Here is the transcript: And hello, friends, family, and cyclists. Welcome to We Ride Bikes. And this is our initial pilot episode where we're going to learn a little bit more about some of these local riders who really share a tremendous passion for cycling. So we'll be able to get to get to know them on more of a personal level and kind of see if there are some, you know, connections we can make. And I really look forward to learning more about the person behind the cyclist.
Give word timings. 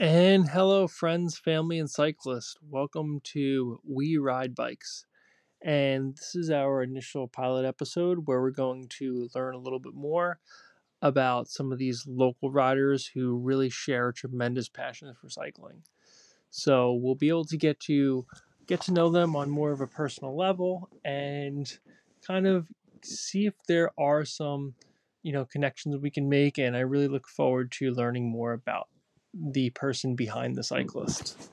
And 0.00 0.48
hello, 0.48 0.88
friends, 0.88 1.36
family, 1.36 1.78
and 1.78 1.90
cyclists. 1.90 2.56
Welcome 2.66 3.20
to 3.34 3.82
We 3.86 4.16
Ride 4.16 4.54
Bikes. 4.54 5.04
And 5.62 6.16
this 6.16 6.34
is 6.34 6.50
our 6.50 6.82
initial 6.82 7.28
pilot 7.28 7.66
episode 7.66 8.20
where 8.24 8.40
we're 8.40 8.50
going 8.50 8.86
to 8.98 9.28
learn 9.34 9.54
a 9.54 9.58
little 9.58 9.78
bit 9.78 9.92
more 9.92 10.40
about 11.02 11.48
some 11.48 11.70
of 11.70 11.76
these 11.76 12.06
local 12.08 12.50
riders 12.50 13.10
who 13.12 13.36
really 13.36 13.68
share 13.68 14.08
a 14.08 14.14
tremendous 14.14 14.70
passion 14.70 15.12
for 15.20 15.28
cycling. 15.28 15.82
So 16.48 16.94
we'll 16.94 17.14
be 17.14 17.28
able 17.28 17.44
to 17.44 17.58
get 17.58 17.78
to 17.80 18.24
get 18.66 18.80
to 18.82 18.94
know 18.94 19.10
them 19.10 19.36
on 19.36 19.50
more 19.50 19.70
of 19.70 19.82
a 19.82 19.86
personal 19.86 20.34
level 20.34 20.88
and 21.04 21.70
kind 22.26 22.46
of 22.46 22.68
see 23.04 23.44
if 23.44 23.54
there 23.68 23.90
are 23.98 24.24
some, 24.24 24.76
you 25.22 25.34
know, 25.34 25.44
connections 25.44 25.98
we 25.98 26.10
can 26.10 26.26
make. 26.30 26.56
And 26.56 26.74
I 26.74 26.80
really 26.80 27.08
look 27.08 27.28
forward 27.28 27.70
to 27.72 27.92
learning 27.92 28.30
more 28.30 28.54
about 28.54 28.88
the 29.34 29.70
person 29.70 30.16
behind 30.16 30.56
the 30.56 30.62
cyclist. 30.62 31.50